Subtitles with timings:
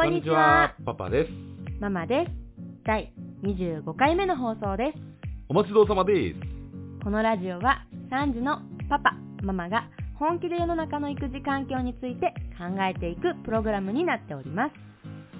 [0.00, 0.74] こんにちは。
[0.86, 1.30] パパです。
[1.78, 2.30] ママです。
[2.86, 3.12] 第
[3.44, 4.98] 25回目の放送です。
[5.50, 7.04] お待ちどうさまです。
[7.04, 14.72] このラジオは3児のパパ、ママが本気で世の中の育児環境について考えていくプログラムになっております。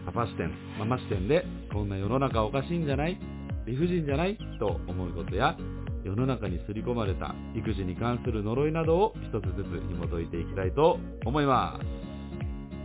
[0.05, 3.19] パパ視点、ママ視点で、こんな世の中おかしいんじゃない？
[3.67, 4.37] 理不尽じゃない？
[4.59, 5.57] と思うことや、
[6.05, 12.10] 世の中に刷り込まれた育児に関する呪いなどを一つずつ紐解いていきたいと思います。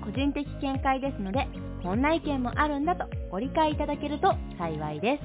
[0.06, 1.48] 個人的見解ですので、
[1.82, 5.24] こんな意見もあるんだとご理解いただけると幸いです。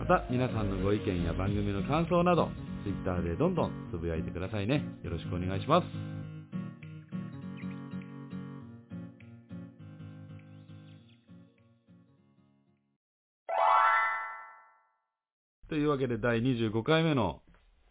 [0.00, 2.48] また、皆さんのご意見や番組の感想など、
[2.84, 4.82] Twitter でどんどんつぶやいてくださいね。
[5.02, 5.86] よろしくお願いします。
[15.68, 17.40] というわけで、第25回目の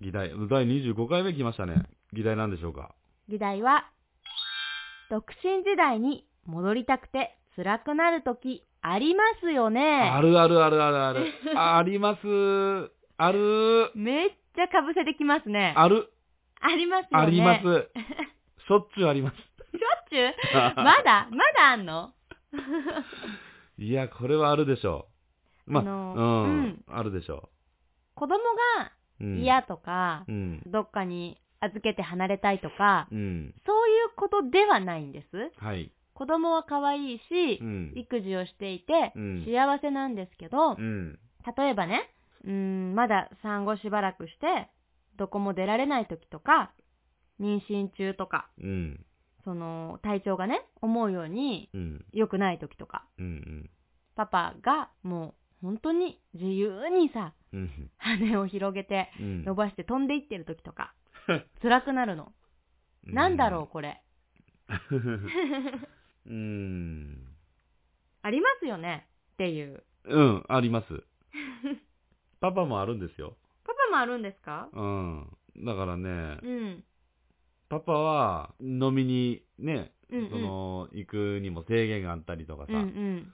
[0.02, 1.84] 議題、第25回目来ましたね。
[2.12, 2.96] 議題なんでしょうか？
[3.30, 3.86] 議題は、
[5.14, 9.80] 独身時代に戻りたくて辛くなるときありますよね。
[10.12, 11.28] あるあるあるあるある。
[11.56, 12.92] あります。
[13.18, 13.92] ある。
[13.94, 15.76] めっちゃかぶせてきますね。
[15.78, 16.12] ある。
[16.60, 17.26] ありますよね。
[17.28, 17.92] あります。
[18.68, 19.38] しょっちゅうあります。
[19.38, 19.46] しょ
[20.04, 20.34] っちゅう？
[20.84, 21.28] まだ？
[21.30, 22.12] まだあんの？
[23.78, 25.10] いや、これはあるでしょ
[25.68, 25.74] う。
[25.74, 27.50] まあ、あのうん、うんあるでしょ
[28.16, 28.40] 子供
[28.80, 28.92] が
[29.40, 30.64] 嫌とかう、ん。
[30.66, 33.54] どっかに預けて離れたいとか、うん。
[33.66, 35.52] そういうことではないんです。
[35.58, 35.92] はい。
[36.14, 37.94] 子供は可愛いしう、ん。
[37.96, 41.20] 育児をしていてうん幸せなんですけどう、ん。
[41.58, 42.10] 例えばね、
[42.44, 44.70] うーん、まだ産後しばらくして、
[45.18, 46.72] どこも出られない時とか、
[47.40, 49.06] 妊娠中とか、うん。
[49.44, 52.06] その、体調がね、思うようにうん。
[52.14, 53.70] 良くない時とか、うん。
[54.16, 55.34] パパがもう
[55.66, 57.92] 本当に自由にさ、うん。
[57.98, 59.44] 羽を広げてうん。
[59.44, 60.94] 伸ばして飛んでいってる時とか、
[61.62, 62.34] 辛くなるの。
[63.06, 64.02] なんだろう、これ。
[64.92, 64.96] う。
[66.30, 67.28] うん。
[68.22, 69.84] ありますよねっていう。
[70.06, 71.04] うん、あります。
[72.40, 73.38] パパもあるんですよ。
[73.66, 74.70] パパもあるんですか？
[74.74, 75.38] うん。
[75.66, 76.84] だからね、うん。
[77.70, 83.34] パパは飲みにね、うんうんその、行くにも制限があったりとかうんう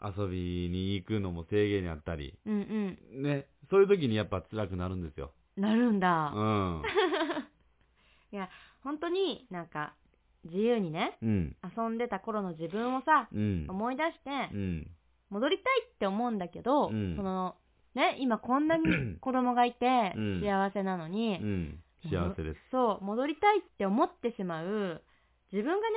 [0.00, 0.18] さ、ん。
[0.26, 5.32] 遊びに行くのも制限にあったり、うんうね、そういう時にやっぱ辛くなるんですよ。
[5.58, 5.62] ん。
[5.62, 6.32] なるんだ。
[6.34, 6.82] うん。
[8.32, 8.48] いや、
[8.82, 9.94] 本当になんか、
[10.44, 11.56] 自由にね、うん。
[11.76, 13.66] 遊んでた頃の自分をさ、うん。
[13.68, 14.90] 思い出してう、ん。
[15.30, 17.56] 戻りたいって思うんだけど、うんその、
[17.94, 18.84] ね、今こんなに
[19.20, 21.82] 子供がいてうん幸せなのに、うん。
[22.10, 22.60] 幸せです。
[22.70, 25.02] そう、戻りたいって思ってしまう、
[25.52, 25.96] 自分がね、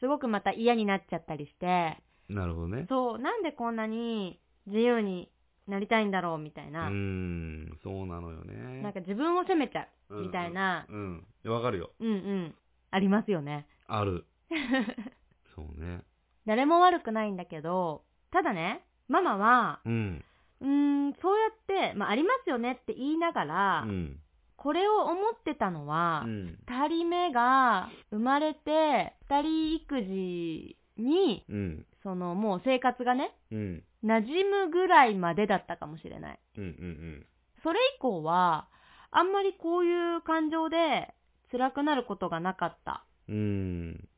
[0.00, 1.96] すごくまた嫌になっちゃったりして、
[2.28, 2.86] なるほどね。
[2.88, 5.30] そう、なんでこんなに自由に
[5.68, 7.78] なりたいんだろうみたいうな、ん。
[7.82, 8.82] そうなのよね。
[8.82, 11.26] なんか自分を責めちゃううんみたいな、うん。
[11.44, 11.90] わかるよ。
[12.00, 12.54] うんうん、
[12.90, 13.66] ありますよね。
[13.86, 14.24] ある。
[15.54, 16.02] そうね。
[16.46, 20.24] 誰も悪くないんだけど、ただね、ママは、うん。
[20.60, 20.68] うー
[21.10, 24.18] ん、そうやって、まあ、ありますよねって言いながら、うん。
[24.56, 26.58] これを思ってたのは、うん。
[26.66, 31.86] 二人目が生まれて、二人育児に、うん。
[32.02, 33.84] そのもう生活がね、うん。
[34.04, 36.38] 馴染むぐらいまでだったかもしれない。
[36.56, 36.64] うん。
[36.64, 37.26] うん。
[37.62, 38.68] それ以降は、
[39.10, 41.14] あんまりこういう感情で
[41.50, 43.04] 辛くなることがなかった。
[43.28, 44.08] うん。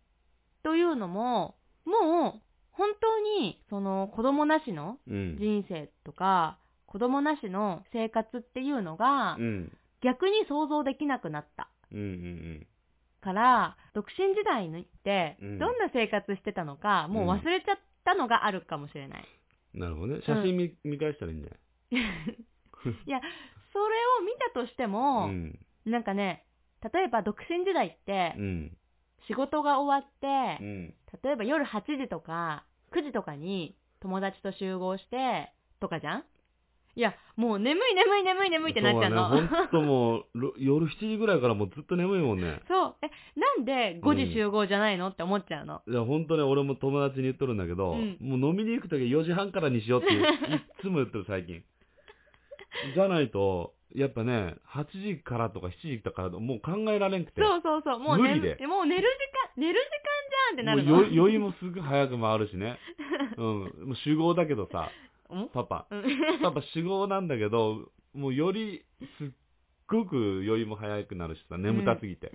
[0.63, 2.41] というのも、もう、
[2.73, 5.37] 本当に、その子供なしのうん。
[5.39, 9.73] 人生とか、子供なしの生活っていうのがう、ん。
[10.03, 11.69] 逆に想像できなくなった。
[11.93, 11.99] うん。
[11.99, 12.67] うん。
[13.21, 19.25] から、独身時代にって、うんどんな生活してたのか、もう忘れちゃったのがあるかもしれない。
[19.75, 20.23] なるほどね。
[20.23, 21.51] 写真見,、見返したらいいんじゃ
[21.91, 22.01] い？
[23.11, 23.21] や、
[23.73, 25.59] それを見たとしてないも、うん。
[25.85, 26.45] なんかね、
[26.93, 28.77] 例えば独身時代ってう、ん。
[29.27, 30.95] 仕事が終わってう、ん。
[31.23, 36.25] 例えば夜8時とか9時とかに友達と集合して、とかじゃん？
[37.01, 39.31] いや、もう眠い眠い眠い眠いってなっちゃうの。
[39.31, 39.49] そうだね。
[39.49, 42.61] ほんともう、ろ夜7時ぐらいからもうずっと眠いもんね。
[42.69, 42.97] そう。
[43.01, 43.09] え、
[43.41, 45.81] なんで5時集合じゃないの、って思っちゃうの？
[45.89, 50.19] いや、ほんとね、俺も友達に言っとるんだけど、うんもう飲みに行くとき4時半からにしようってい
[50.83, 51.63] つも言ってる最近。
[52.95, 54.85] じゃないと、やっぱね、8
[55.17, 57.41] 時からとか7時とかもう考えられんくて。
[57.41, 57.99] そうそうそう。
[57.99, 59.09] もう寝無理でもう寝る
[59.57, 60.97] 時間、寝る時間じゃんってなるの。
[60.97, 62.79] もうよ酔いもすぐ早く回るしね。
[63.39, 63.45] うん。
[63.45, 64.89] もう酒豪だけどさ、ん
[65.53, 65.87] パパ。
[65.91, 66.05] うん
[66.43, 68.85] パパ酒豪なんだけど、もうより
[69.19, 69.29] すっ
[69.91, 72.33] ごく酔いも早くなるしさ、眠たすぎて。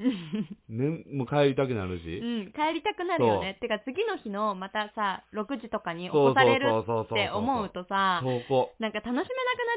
[0.67, 2.17] ね、もう帰りたくなるし。
[2.17, 3.57] うん、帰りたくなるよね。
[3.61, 9.31] てか次の日のまたさ、6時とかに起こされるそうそうそうそうって思うとさ、そうこなんか楽しめなくな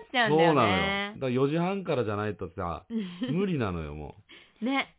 [0.06, 0.76] っちゃうんそうだよなのよ。
[0.76, 1.20] ねだ。
[1.20, 2.85] から4時半からじゃないとさ、
[3.31, 4.17] 無理なのよ、も
[4.61, 4.94] ね。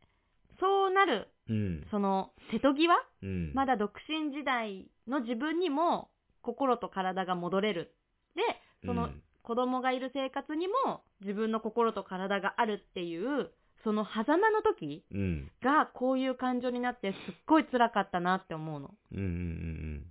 [0.59, 1.87] そうなるうん。
[1.91, 2.95] その瀬戸際？
[3.23, 3.51] うん。
[3.53, 6.09] まだ独身時代の自分にも
[6.41, 7.93] 心と体が戻れる。
[8.39, 13.49] で、そのうん子供がいる生活にも自分の心と体があるっていう、
[13.83, 15.51] その狭間の時うん。
[15.63, 18.91] がこういう感情になってすっごい辛かったなって思うの。
[19.11, 20.05] うんうんうん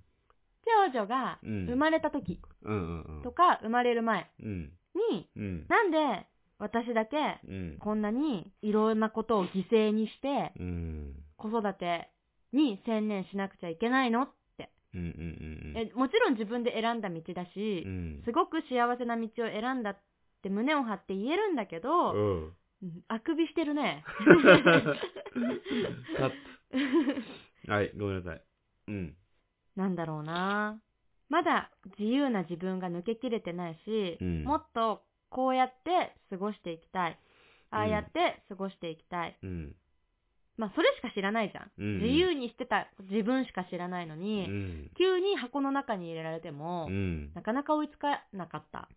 [0.93, 2.41] 長女がうん生まれた時。
[3.23, 4.73] とか生まれる前うん。
[5.13, 5.67] に、うん。
[5.69, 6.27] なんで
[6.59, 7.77] 私だけうん。
[7.79, 11.15] こんなにいろんなことを犠牲にしてうん。
[11.37, 12.11] 子育て
[12.53, 14.29] に専念しなくちゃいけないのっ
[14.93, 14.99] て。
[14.99, 15.13] うんうんう
[15.75, 15.77] ん。
[15.77, 18.23] えもちろん自分で選んだ道だしう、ん。
[18.25, 19.99] すごく幸せな道を選んだっ
[20.43, 22.45] て胸を張って言えるんだけど、うん。
[22.83, 24.05] うんあくびしてるね。
[27.67, 28.43] はい、ごめんなさい。
[28.89, 29.17] うん。
[29.77, 30.81] なんだろうな。
[31.29, 37.19] まだ自由な自分が抜けきれてないし、うんもっとこうやって過ごしていきたい。
[37.71, 39.37] ああやって過ごしていきたい。
[39.43, 39.77] うん。
[40.59, 41.71] まあ、それしか知らないじゃん。
[41.79, 44.91] うん自由にしてた自分しか知らないのうに、ん。
[44.99, 47.33] 急に箱の中に入れられても、うん。
[47.33, 48.89] なかなか追いつかなかった。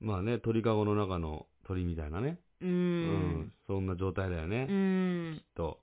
[0.00, 2.38] まあね、鳥かごの中の鳥みたいなね。
[2.60, 4.66] うんそんな状態だようね。
[4.68, 5.44] ーんきっ。
[5.54, 5.78] と。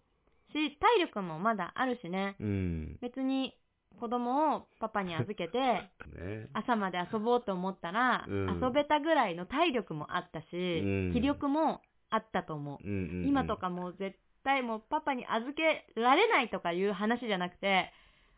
[0.52, 2.36] し、体力もまだあるしね。
[2.40, 2.98] うん。
[3.02, 3.56] 別に
[4.00, 5.58] 子供をパパに預けて、
[6.14, 6.50] ね。
[6.54, 12.88] 朝まで遊ぼうと思ったら、うん遊べたぐらいの体力もあったし、うん気力もあったと思う。
[13.28, 14.20] 今とかもう絶対
[14.62, 17.92] もうパパに預けられないとかいう話じゃなくて、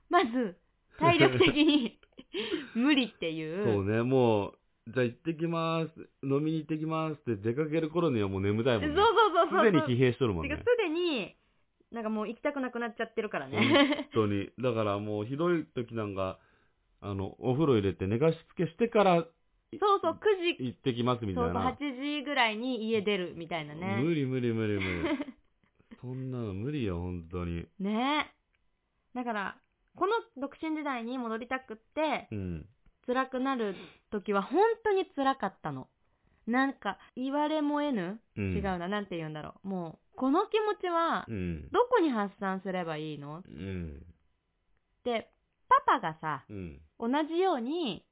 [0.10, 0.58] まず
[1.00, 2.00] 体力的に
[2.76, 3.64] 無理っていう。
[3.64, 8.96] そうね、もう、じゃあ行ってきます、飲みに行ってきますって出かける頃にはもう眠たいもんね。
[8.96, 9.66] そうそうそうそう。
[9.66, 10.56] すでに疲弊しとるもんね。
[10.56, 11.36] すでに、
[11.92, 14.08] なんかもう行きたくなくなっちゃってるからね。
[14.14, 14.52] 本当に。
[14.60, 16.40] だからもうひどい時なんか、
[17.02, 19.26] あの、お風呂入れて寝かしつけしてから
[19.80, 21.72] そうそう、9時、行ってきますみたそうそう、いな。
[21.72, 24.02] 8時ぐらいに家出るみたいなね。
[24.02, 25.36] 無理無理無理無理。
[26.06, 27.66] そんなの無理よ、本当に。
[27.80, 28.32] ね
[29.16, 29.58] だから、
[29.96, 32.66] この独身時代に戻りたくって、うん。
[33.08, 33.76] 辛くなる
[34.12, 35.88] 時は本当に辛かったの。
[36.46, 38.56] なんか、言われも得ぬ、うん。
[38.56, 39.68] 違うな、なんて言うんだろう。
[39.68, 41.70] もう、この気持ちはう、ん。
[41.72, 43.42] どこに発散すればいいの？
[43.44, 44.06] うん。
[45.04, 45.32] で、
[45.88, 46.82] パパがさ、うん。
[47.00, 48.06] 同じように、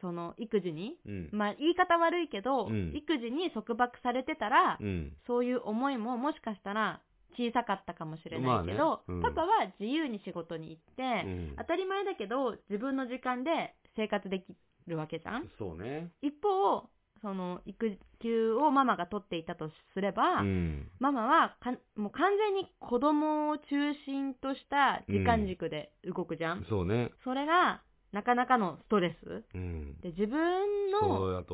[0.00, 1.28] その、育児に、うん。
[1.32, 5.16] まあ、言い方悪いけど、うん育児に束縛されてたら、うん。
[5.28, 7.00] そういう思いももしかしたら
[7.36, 8.74] 小さかったかもしれないけど、まあね
[9.08, 9.46] うんパパは
[9.78, 14.44] 自由に仕事に行って、うん当たり前だけど自分の時間で生活でき
[14.86, 16.10] るわけじゃんそうね。
[16.22, 16.88] 一方、
[17.22, 20.88] その育休をママが取っていたとすれば、うん。
[20.98, 27.10] ママはかもう完全に子供を中心とした時間軸で動くじゃん、そうね。
[27.24, 27.82] それが
[28.12, 30.00] なかなかのストレスうん。
[30.00, 31.44] で自分の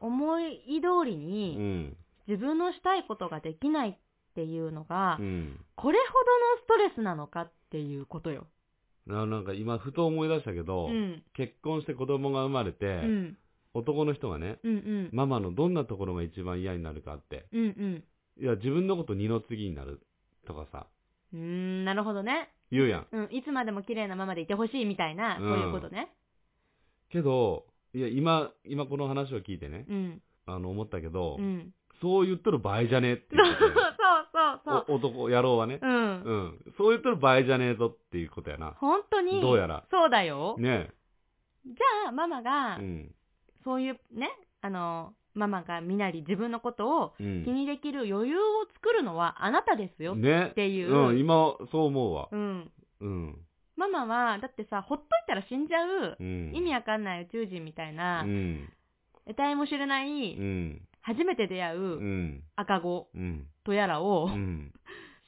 [0.00, 1.96] 思い通りうにん。
[2.26, 3.98] 自分のしたいことができない
[4.40, 5.60] っていうのが、うん。
[5.76, 8.46] これほどのストレスなのかっていうことよ。
[9.06, 11.22] ななんか今ふと思い出したけど、うん。
[11.34, 13.38] 結婚して子供が生まれて、うん。
[13.74, 15.10] 男の人がね、うんうん。
[15.12, 18.04] ママのどんなところが一番嫌になるかって、うんうん。
[18.42, 20.00] いや、自分のこと二の次になる
[20.46, 20.86] とかさ、
[21.32, 22.48] うーん、なるほどね。
[22.70, 23.06] 言うやん。
[23.12, 23.28] うん。
[23.30, 26.08] いつまでも綺麗なままでいてほしいみたいな、うんそういうことね。
[27.10, 30.22] けど、いや、今、今この話を聞いてね、うん。
[30.46, 31.74] あの、思ったけど、うん。
[32.00, 33.96] そう言っとる場合じゃねえって そうそうや
[34.32, 34.84] そうそう。
[34.88, 36.22] お男、野郎はね、うん。
[36.22, 36.72] うん。
[36.76, 38.72] そう言っとる場合じゃねえぞっていうことやな。
[38.78, 39.40] 本当に。
[39.40, 40.56] どうやらそうだよ。
[40.58, 40.90] ね
[41.66, 42.82] じゃあ、ママがえ。
[42.82, 43.14] う、ん。
[43.64, 44.30] そういうね、
[44.62, 47.44] あの、ママがみなり自分のことをうん。
[47.44, 48.42] 気にできる余裕を
[48.74, 50.14] 作るのはあなたですよ。
[50.14, 51.34] ねっていううん、今、
[51.70, 52.28] そう思うわ。
[52.32, 52.72] うん。
[53.00, 53.38] うん。
[53.76, 56.52] ママは、だってさ、ほっといたら死んじゃう、うん。
[56.54, 58.68] 意味わかんない宇宙人みたいな、うん。
[59.26, 60.82] 得体も知れない、うん。
[61.02, 61.78] 初めて出会う。
[61.78, 63.46] うん赤子うん。
[63.64, 64.72] とやらを、うん。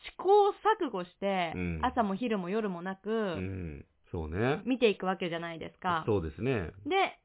[0.04, 0.48] 試行
[0.84, 3.84] 錯誤して、うん朝も昼も夜もなく、うん。
[4.10, 4.60] そうね。
[4.64, 6.02] 見ていくわけじゃないですか。
[6.06, 6.52] そうですね。
[6.84, 7.18] で、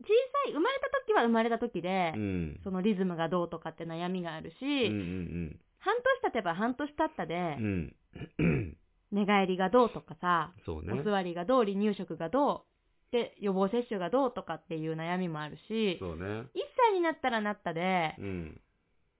[0.00, 0.08] 小
[0.46, 2.60] さい、生まれた時は生まれた時で、うん。
[2.64, 7.96] そのリズムがどうとかって悩みがあるし、うんうん半年経てば半年経ったでう、ん。
[8.38, 8.76] うん。
[9.10, 10.52] 寝返りがどうとかさ、
[10.84, 11.02] ねお。
[11.02, 12.64] 座りがどう、離乳食がど
[13.10, 16.24] う、で、予防接種がどうとかっていう悩みもあるし、そうね。
[16.24, 18.60] 1歳になったらなったで、うん。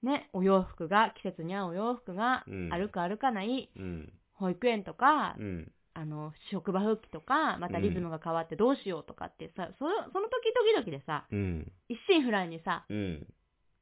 [0.02, 4.12] ね、お洋服が、季節に合うお洋服が、うん歩く歩かない、うん。
[4.34, 5.72] 保育園とか、うん。
[5.94, 11.72] あの、職場復帰とか、またリズムが変わってどうしようとかってさ、そその時々々でさ、うん。
[11.88, 13.26] 一心不乱にさ、うん。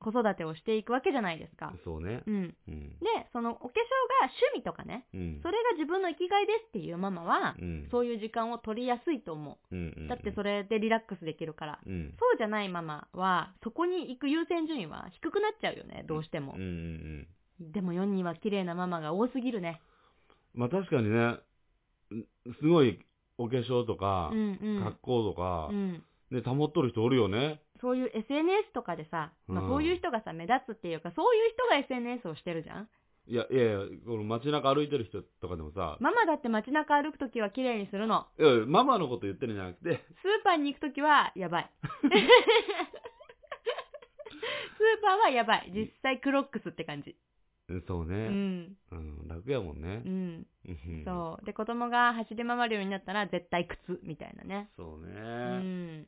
[0.00, 1.73] 子育てをしていくわけじゃないですか。
[1.85, 2.23] そうね。
[2.26, 2.57] うん。
[2.69, 2.88] うん。
[2.99, 5.40] で、そのお化粧が趣味とかね、うん。
[5.42, 7.88] それが自分の生きがいですっていうママは、うん。
[7.90, 10.07] そういう時間を取りやすいと思うん。
[10.07, 10.09] う。
[10.09, 11.78] だってそれでリラックスできるから。
[11.87, 12.14] うん。
[12.19, 17.26] そうじゃないママは、そこに行く優先順位は低くなっちゃうよね、どうしてもうん。
[17.61, 17.64] う。
[17.64, 17.73] ん。
[17.73, 19.80] でも世には綺麗なママが多すぎるね。
[20.54, 22.25] まあ確かにね、ん
[22.59, 22.99] すごい
[23.38, 24.85] お化粧とかう、んうん。
[24.85, 26.02] 格好とかう、ん。
[26.30, 27.60] ね、保っとる人おるよね。
[27.80, 32.88] そういう SNS とかでさ、まあ、うんそういう人がさ、目立つっていうか、そういう人が SNS をしてるじゃん
[33.26, 38.26] いや、いやいや、この街中歩いてる人とかでもさ、ママだって街中歩くときは綺麗にするの。
[38.38, 41.70] いやママのこと言ってるんじゃなくて、スーパーに行くときは、やばい。
[42.00, 42.10] スー
[45.02, 45.70] パーはやばい。
[45.72, 47.16] 実際クロックスって感じ。
[47.68, 48.76] うんそううね、ん。
[48.90, 50.08] うん、楽やもんねう。
[50.08, 50.46] ん。
[50.66, 51.46] うんそう。
[51.46, 54.70] で、子供が走り回るようになったら、絶対靴、みたいなね。
[54.76, 55.12] そうね。
[55.14, 56.06] うん。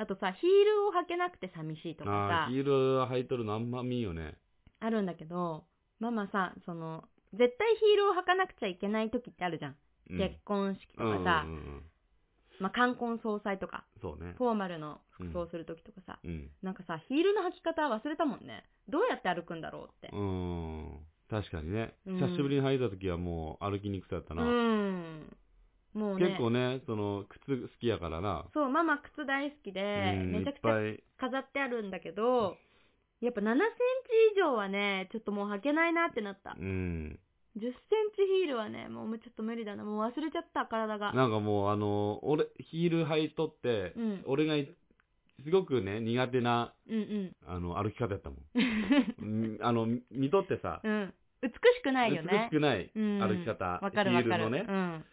[0.00, 2.72] あとさ、ヒールを履けなくて寂しいとかさああ、、ヒール
[3.04, 4.38] 履いとるのあんま見んよね。
[4.80, 5.64] あるんだけど、
[5.98, 7.04] ママさ、その、
[7.34, 9.76] 絶対ヒールを履かなくちゃいけない時ってあるじゃん。
[10.10, 11.82] うん結婚式とうんかさ、うんうんうん
[12.60, 14.34] まあ、冠婚葬祭とか、そうね。
[14.38, 16.50] フォーマルの服装する時とかさ、うん。
[16.62, 18.64] なんかさ、ヒールの履き方忘れたもんね。
[18.88, 20.08] どうやって歩くんだろうって。
[20.12, 20.98] うん。
[21.28, 21.94] 確かにね。
[22.06, 24.44] うん久しぶりに履いた時はもう歩きにくさやったうな。
[24.44, 25.36] ん。
[25.94, 26.26] もうね。
[26.26, 28.44] 結構ね、その、靴好きやからな。
[28.54, 31.02] そう、ママ靴大好きで、うんめちゃくちゃ。
[31.18, 32.56] 飾ってあるんだけど、
[33.20, 33.60] やっぱ7センチ
[34.34, 36.56] 以上はね、ちょっともう履けないなってなった。
[36.58, 37.18] うん。
[37.56, 37.72] 10セン
[38.16, 39.84] チヒールはね、もうちょっと無理だな。
[39.84, 41.12] もう忘れちゃった、体が。
[41.12, 44.68] なんかもう、あの、俺、ヒール履いとって、うん俺がい
[45.42, 47.36] すごくね、苦手な、うんうん。
[47.46, 48.38] あの、歩き方やったもん。
[49.20, 49.24] う
[49.56, 51.14] んあの、み見とってさ、うん。
[51.42, 52.28] 美しくないよね。
[52.32, 54.22] 美しくないうん歩き方、わかるわかる。
[54.22, 55.04] ヒールのね、うん。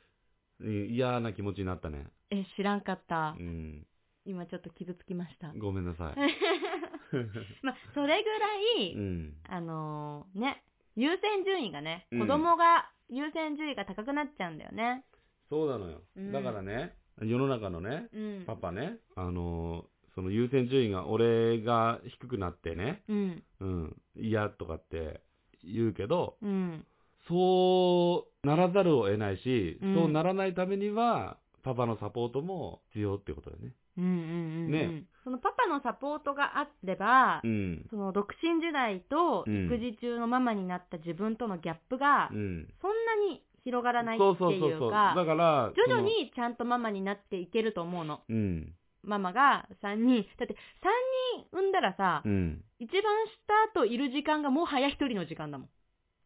[0.59, 2.07] うん嫌な気持ちになったね。
[2.29, 3.41] え、知らんかったう。
[3.43, 3.85] ん。
[4.25, 5.53] 今ちょっと傷つきました。
[5.57, 6.15] ごめんなさい。
[7.63, 9.33] まあ、それぐらい、うん。
[9.47, 10.63] あのーね、
[10.95, 15.05] 優先順位がね、うん子供が優先順位が高くなっちゃうんだよね。
[15.49, 16.01] そうなのよ。
[16.15, 18.43] うんだからね、世の中のね、うん。
[18.45, 19.85] パパね、あのー
[20.15, 23.43] その優先順位が俺が低くなってね、うん。
[23.59, 25.21] うん、嫌とかって
[25.63, 26.87] 言うけど、うん。
[27.27, 33.73] そうならざるを得ないし、うんそうならないためには、パパのサポートも必要ってことだよね。
[33.97, 34.19] うんうんうんう
[34.69, 34.71] ん。
[34.71, 37.85] ねそのパパのサポートがあれば、うん。
[37.89, 42.67] その独身時代とうん育児中のママになった自分とのギャップが、うん。
[42.81, 44.69] そんなに広がらないってそうそうそうそう。
[44.69, 48.21] いうか、だから、徐々にちゃんとママになっていけると思うの。
[48.27, 48.73] その、うん。
[49.03, 50.57] ママが3人、だって3
[51.41, 52.63] 人産んだらさ、うん。
[52.79, 53.01] 一番
[53.73, 55.69] 下といる時間がもはや1人の時間だもん。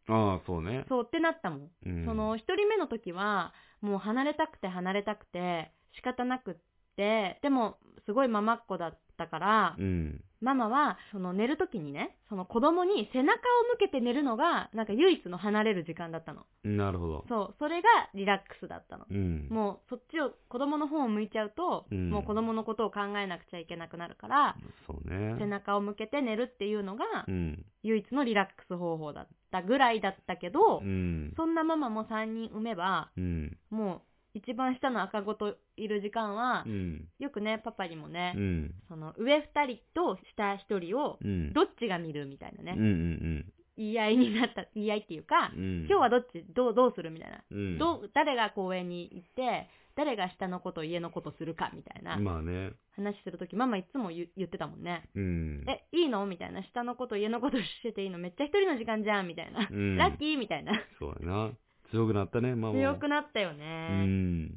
[0.08, 0.86] ああ、そうね。
[0.89, 1.70] そうってなったもん。
[1.86, 6.55] うん、その1人目の時は、もう離れたくて離れたくて仕方なくっ
[6.96, 10.21] て、でもすごいママっ子だったから、うん。
[10.41, 13.37] ママはその寝る時にね、その子供に背中を
[13.73, 16.45] 向けて寝るのが、なんか唯一の離れる時間だったの。
[16.63, 17.25] なるほど。
[17.29, 19.05] そう、それがリラックスだったの。
[19.09, 19.47] うん。
[19.51, 24.55] もうそっちを子供の方を向いちゃうと、うんもう子供のことを考えなくちゃいけなくなるから、
[24.87, 25.35] そうね。
[25.37, 27.63] 背中を向けて寝るっていうのがうん。
[27.83, 31.33] 唯一のリラックス方法だったぐらいだったけど、うん。
[31.35, 33.57] そんなママも3人産めば、うん。
[33.69, 34.01] もう
[34.33, 37.07] 一番下の赤子といる時間はう、ん。
[37.19, 38.75] よくね、パパにもね、うん。
[38.88, 41.53] その上2人と下1人をうん。
[41.53, 45.63] どっちが見るみたいなね、うんうん言い合いになった、言い合いっていうか、うん。
[45.63, 45.85] うん。
[45.88, 47.41] 今日はどっち、どう、どうするみたいな。
[47.50, 47.77] うん。
[47.79, 52.71] どう、誰が公園に行って、誰が下のこと、家のことするかみたいなまあね。
[52.95, 55.09] 話するとき、ママいつも言言ってたもんね。
[55.15, 55.65] うん。
[55.67, 56.63] え、いいのみたいな。
[56.63, 59.67] 下のこと、家のことしてていいのめっちゃ一人の時間じゃんみたいな。
[59.69, 60.73] うんラッキーみたいな。
[61.00, 61.51] そうやな。
[61.91, 62.79] 強くなったね、ママも。
[62.79, 64.05] 強くなったようね。
[64.05, 64.50] ん。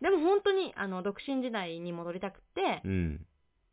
[0.00, 3.26] でも本当に、あの、独身時代に戻りたくてう、ん。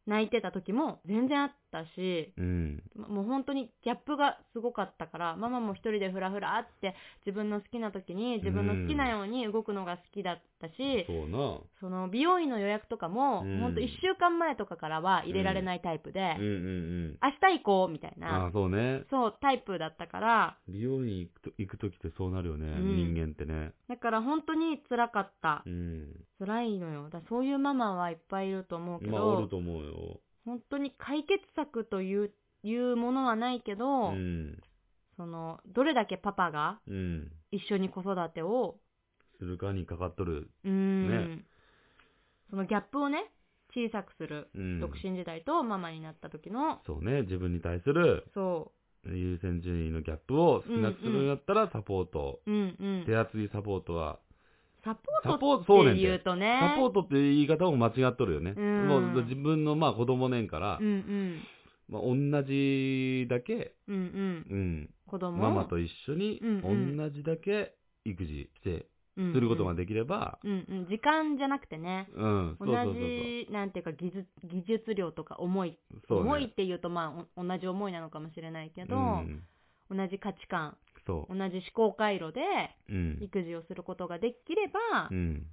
[0.06, 2.84] 泣いてた時も全然あったし、うん。
[2.96, 6.96] もう本当にギャップがすごかったから、ママも一人でフラフラって
[7.26, 11.60] 自分の好きな時に自分の好きなように動くのが好きだったし、そうな。
[11.80, 19.04] その美容院の予約とかも、うんほんと1週間前とかからは入れられないタイプで、うんうん明日行こうみたいなあ、、そうね。
[19.10, 23.74] そう、タイプだったから、美容院行くと行くときってそうなるよね、うん人間ってね。
[23.88, 25.70] だから本当に辛かったう。
[25.70, 26.16] ん。
[26.40, 27.04] 辛いのよ。
[27.06, 30.20] だからそういうママはいっぱいいると思うけまあ、おどる、と思うよ。
[30.50, 32.32] 本当に解決策という、
[32.64, 34.60] いうものはないけど、うん。
[35.16, 37.32] その、どれだけパパがうん。
[37.52, 38.78] 一緒に子育てを
[39.38, 40.50] するかにかかっとる。
[40.64, 41.44] うーん、ね
[42.50, 43.32] そのギャップをね、
[43.74, 44.50] 小さくする。
[44.56, 44.80] うん。
[44.80, 48.72] 独身時代とママになった時の、そうね、自分に対するそ
[49.06, 52.42] 優先順位のギャップを少なくするんやったらサポート。
[52.46, 53.06] う、うんうん。
[53.06, 54.20] 手厚いサポートは、
[54.84, 58.54] サポート、って言うとね、サポートって言い方も間違っとるよね。
[58.56, 58.88] うん。
[58.88, 61.42] もう自分のまあ子供ねんから、うんうん、
[61.90, 64.02] まあ、同じだけ、うんうん、
[64.50, 65.38] うん、子供？
[65.38, 66.98] ママと一緒にうんうん。
[66.98, 67.74] 同じだけ
[68.06, 75.78] 育児して、うんすることができれば、うんうん、時間じゃなくてね、うん、そ同じ、なんていうか技術、技術量とか重い、ね。
[76.10, 79.44] 重いっていうとまあお同じ思いなのかもしれないけど、うん、
[79.92, 80.78] 同じ価値観
[81.28, 82.42] そ同じ思考回路で
[82.90, 82.94] う。
[82.94, 83.18] うん。
[83.22, 85.46] 育児をすることができれば、うん。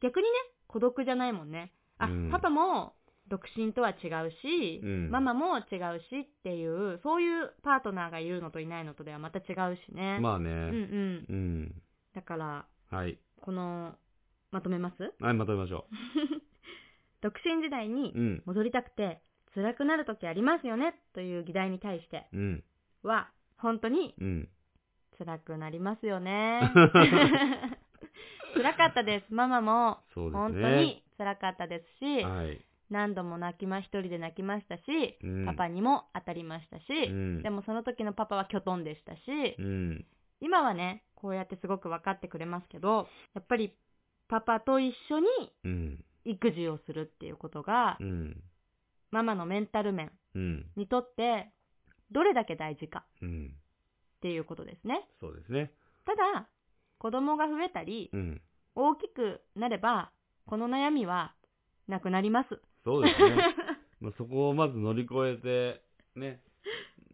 [0.00, 0.30] 逆にね、
[0.66, 1.72] 孤独じゃないもんね。
[1.98, 2.94] あ、うんパパも
[3.28, 10.18] 独身とは違うし、うんママも違うしっていう、そういうパートナーがいるのといないのとではまた違うしね。
[10.20, 10.50] まあね。
[10.50, 11.26] うんうん。
[11.28, 11.82] うん。
[12.14, 13.18] だから、はい。
[13.42, 13.94] この、
[14.50, 15.12] まとめます？
[15.20, 15.86] はい、まとめましょ
[17.20, 18.18] 独身時代にう。
[18.18, 18.42] うん。
[18.46, 19.20] 戻りたくて
[19.54, 20.94] 辛くなる時ありますよね？
[21.12, 22.64] という議題に対してうん。
[23.02, 24.48] は、本当にうん。
[25.18, 26.60] 辛くなりますよね。
[28.54, 29.34] 辛かったです。
[29.34, 29.98] ママも。
[30.14, 32.60] 本当に辛かったですし、はい。
[32.90, 34.82] 何度も泣きま、一人で泣きましたし、
[35.22, 39.20] うんパパにも当たりましたし、うんでもその時のパパはキョトンでしたし、
[39.58, 40.06] うん。
[40.40, 43.74] 今はね、こうやってすごく分かってくれますけど、やっぱり
[44.28, 45.26] パパと一緒に
[45.64, 46.04] うん。
[46.24, 48.42] 育児をするっていうことが、うん。
[49.10, 50.66] ママのメンタル面うん。
[50.76, 51.50] にとって
[52.10, 53.54] どれだけ大事かうん。
[54.18, 55.08] っていうことですね。
[55.20, 55.72] そうですね。
[56.04, 56.48] ただ、
[56.98, 58.40] 子供が増えたり、うん。
[58.74, 60.10] 大きくなれば、
[60.46, 61.34] この悩みは
[61.86, 62.60] なくなります。
[62.84, 63.36] そうですね。
[64.00, 65.82] まあ、そこをまず乗り越えて、
[66.18, 66.40] ね。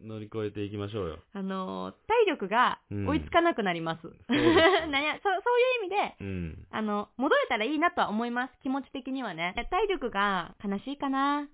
[0.01, 1.19] 乗り越えていきましょうよ。
[1.33, 4.07] あのー、体力が追いつかなくなります。
[4.07, 4.27] うです
[4.87, 5.39] なやそそうい
[5.81, 6.67] う意味で、うん。
[6.69, 8.53] あの、戻れたらいいなとは思います。
[8.61, 9.53] 気持ち的にはね。
[9.69, 11.47] 体力が悲しいかな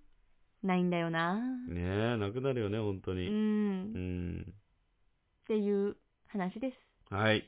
[0.63, 1.36] ないんだよな
[1.67, 3.15] ねえ、なくなるよね、本当う。
[3.15, 3.27] に。
[3.27, 3.93] うん
[4.38, 4.53] ん。
[5.43, 5.95] っていう
[6.27, 7.13] 話です。
[7.13, 7.48] はい。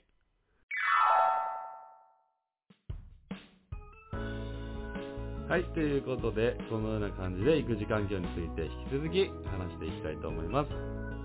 [5.49, 10.69] はい、ということで、このような感じで育児環境について引き続き話していきたいと思います。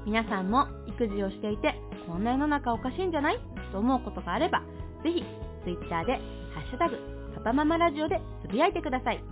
[0.05, 1.75] 皆さんも育児をしていて、
[2.07, 3.39] こんな世の中おかしいんじゃない？
[3.73, 4.61] と思うことがあれば、
[5.03, 5.25] ぜひ、
[5.65, 6.19] Twitter で、
[6.53, 6.97] ハッシュタグ、
[7.37, 9.23] パパママラジオでつぶやいてください。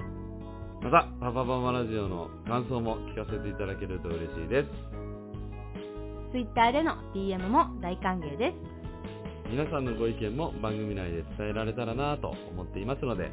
[0.83, 4.69] また、パパパマラジオの感想も聞かせていただけると嬉しいです。
[6.31, 8.77] Twitter での DM も大歓迎です。
[9.51, 13.31] 皆さんのご意見も番組内で伝えられたらなと思っていますので、ぜ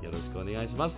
[0.00, 0.94] ひよろしくお願いします。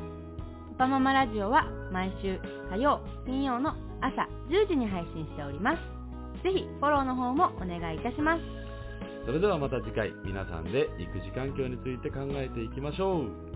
[0.79, 2.39] パパママラジオは毎週
[2.71, 6.43] 火曜、金曜の朝10時に配信しております。
[6.43, 8.43] ぜひフォローの方もお願いいたします。
[9.27, 13.54] それではまた次回、皆さんで育児環境について考えていきましょう。